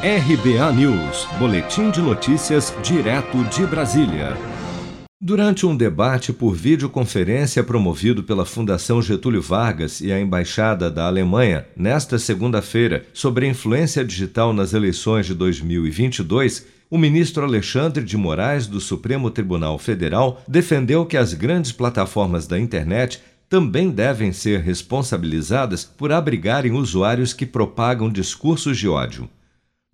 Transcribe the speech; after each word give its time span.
RBA 0.00 0.72
News, 0.74 1.26
Boletim 1.40 1.90
de 1.90 2.00
Notícias, 2.00 2.72
direto 2.84 3.42
de 3.46 3.66
Brasília. 3.66 4.36
Durante 5.20 5.66
um 5.66 5.76
debate 5.76 6.32
por 6.32 6.54
videoconferência 6.54 7.64
promovido 7.64 8.22
pela 8.22 8.44
Fundação 8.44 9.02
Getúlio 9.02 9.42
Vargas 9.42 10.00
e 10.00 10.12
a 10.12 10.20
Embaixada 10.20 10.88
da 10.88 11.08
Alemanha 11.08 11.66
nesta 11.76 12.16
segunda-feira 12.16 13.06
sobre 13.12 13.46
a 13.46 13.48
influência 13.48 14.04
digital 14.04 14.52
nas 14.52 14.72
eleições 14.72 15.26
de 15.26 15.34
2022, 15.34 16.64
o 16.88 16.96
ministro 16.96 17.42
Alexandre 17.42 18.04
de 18.04 18.16
Moraes, 18.16 18.68
do 18.68 18.78
Supremo 18.78 19.32
Tribunal 19.32 19.80
Federal, 19.80 20.40
defendeu 20.46 21.04
que 21.06 21.16
as 21.16 21.34
grandes 21.34 21.72
plataformas 21.72 22.46
da 22.46 22.56
internet 22.56 23.20
também 23.48 23.90
devem 23.90 24.32
ser 24.32 24.60
responsabilizadas 24.60 25.82
por 25.82 26.12
abrigarem 26.12 26.70
usuários 26.70 27.32
que 27.32 27.44
propagam 27.44 28.08
discursos 28.08 28.78
de 28.78 28.88
ódio. 28.88 29.28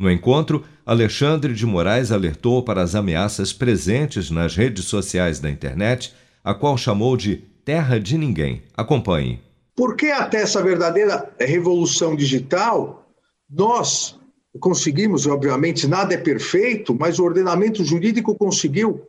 No 0.04 0.10
encontro, 0.10 0.62
Alexandre 0.84 1.54
de 1.54 1.64
Moraes 1.64 2.12
alertou 2.12 2.62
para 2.62 2.82
as 2.82 2.94
ameaças 2.94 3.54
presentes 3.54 4.30
nas 4.30 4.54
redes 4.54 4.84
sociais 4.84 5.40
da 5.40 5.48
internet, 5.48 6.14
a 6.44 6.52
qual 6.52 6.76
chamou 6.76 7.16
de 7.16 7.36
terra 7.64 7.98
de 7.98 8.18
ninguém. 8.18 8.64
Acompanhe. 8.76 9.40
Porque 9.74 10.08
até 10.08 10.42
essa 10.42 10.62
verdadeira 10.62 11.32
revolução 11.40 12.14
digital, 12.14 13.08
nós 13.48 14.20
conseguimos, 14.60 15.26
obviamente, 15.26 15.88
nada 15.88 16.12
é 16.12 16.18
perfeito, 16.18 16.94
mas 16.94 17.18
o 17.18 17.24
ordenamento 17.24 17.82
jurídico 17.82 18.34
conseguiu 18.34 19.06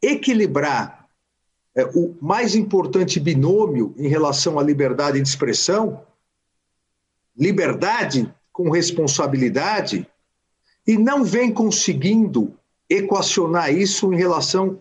equilibrar 0.00 1.08
é, 1.76 1.84
o 1.94 2.16
mais 2.22 2.54
importante 2.54 3.20
binômio 3.20 3.94
em 3.98 4.08
relação 4.08 4.58
à 4.58 4.62
liberdade 4.62 5.20
de 5.20 5.28
expressão, 5.28 6.00
liberdade 7.36 8.32
com 8.50 8.70
responsabilidade, 8.70 10.06
e 10.86 10.96
não 10.98 11.24
vem 11.24 11.52
conseguindo 11.52 12.54
equacionar 12.88 13.72
isso 13.72 14.12
em 14.12 14.16
relação 14.16 14.80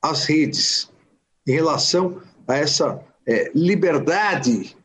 às 0.00 0.24
redes, 0.24 0.90
em 1.46 1.52
relação 1.52 2.22
a 2.46 2.56
essa 2.56 3.02
é, 3.26 3.50
liberdade 3.54 4.76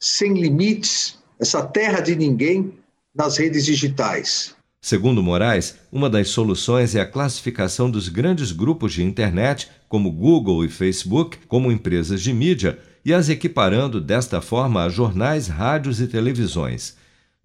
sem 0.00 0.34
limites, 0.34 1.18
essa 1.38 1.64
terra 1.64 2.00
de 2.00 2.16
ninguém 2.16 2.72
nas 3.14 3.36
redes 3.36 3.64
digitais. 3.64 4.54
Segundo 4.80 5.22
Moraes, 5.22 5.76
uma 5.90 6.08
das 6.08 6.28
soluções 6.28 6.94
é 6.94 7.00
a 7.00 7.10
classificação 7.10 7.90
dos 7.90 8.08
grandes 8.08 8.52
grupos 8.52 8.92
de 8.92 9.02
internet, 9.02 9.68
como 9.88 10.12
Google 10.12 10.64
e 10.64 10.68
Facebook, 10.68 11.38
como 11.48 11.72
empresas 11.72 12.22
de 12.22 12.32
mídia 12.32 12.78
e 13.04 13.12
as 13.12 13.28
equiparando 13.28 14.00
desta 14.00 14.40
forma 14.40 14.84
a 14.84 14.88
jornais, 14.88 15.48
rádios 15.48 16.00
e 16.00 16.06
televisões. 16.06 16.96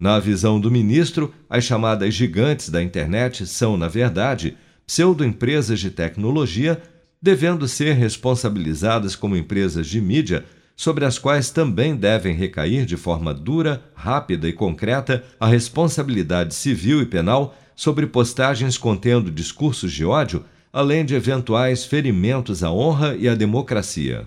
Na 0.02 0.18
visão 0.18 0.58
do 0.58 0.68
ministro, 0.68 1.32
as 1.48 1.62
chamadas 1.62 2.12
gigantes 2.12 2.68
da 2.68 2.82
internet 2.82 3.46
são, 3.46 3.76
na 3.76 3.86
verdade, 3.86 4.56
pseudo-empresas 4.84 5.78
de 5.78 5.92
tecnologia, 5.92 6.82
devendo 7.22 7.68
ser 7.68 7.92
responsabilizadas 7.92 9.14
como 9.14 9.36
empresas 9.36 9.86
de 9.86 10.00
mídia, 10.00 10.44
sobre 10.74 11.04
as 11.04 11.20
quais 11.20 11.50
também 11.50 11.94
devem 11.94 12.34
recair 12.34 12.84
de 12.84 12.96
forma 12.96 13.32
dura, 13.32 13.80
rápida 13.94 14.48
e 14.48 14.52
concreta 14.52 15.22
a 15.38 15.46
responsabilidade 15.46 16.52
civil 16.52 17.00
e 17.00 17.06
penal 17.06 17.56
sobre 17.76 18.04
postagens 18.04 18.76
contendo 18.76 19.30
discursos 19.30 19.92
de 19.92 20.04
ódio, 20.04 20.44
além 20.72 21.04
de 21.04 21.14
eventuais 21.14 21.84
ferimentos 21.84 22.64
à 22.64 22.72
honra 22.72 23.14
e 23.14 23.28
à 23.28 23.36
democracia. 23.36 24.26